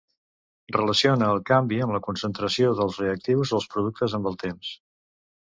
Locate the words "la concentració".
1.97-2.73